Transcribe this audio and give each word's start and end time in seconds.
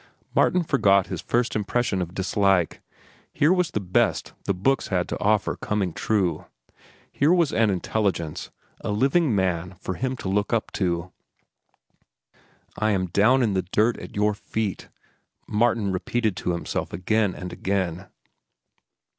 Martin 0.33 0.63
forgot 0.63 1.05
his 1.13 1.21
first 1.21 1.55
impression 1.55 2.01
of 2.01 2.15
dislike. 2.15 2.81
Here 3.31 3.53
was 3.53 3.69
the 3.69 3.79
best 3.79 4.33
the 4.45 4.53
books 4.55 4.87
had 4.87 5.07
to 5.09 5.19
offer 5.19 5.55
coming 5.55 5.93
true. 5.93 6.45
Here 7.11 7.31
was 7.31 7.53
an 7.53 7.69
intelligence, 7.69 8.49
a 8.79 8.89
living 8.89 9.35
man 9.35 9.75
for 9.79 9.93
him 9.93 10.17
to 10.17 10.27
look 10.27 10.53
up 10.53 10.71
to. 10.71 11.11
"I 12.79 12.89
am 12.89 13.09
down 13.11 13.43
in 13.43 13.53
the 13.53 13.61
dirt 13.71 13.95
at 13.99 14.15
your 14.15 14.33
feet," 14.33 14.89
Martin 15.47 15.91
repeated 15.91 16.35
to 16.37 16.53
himself 16.53 16.93
again 16.93 17.35
and 17.35 17.53
again. 17.53 18.07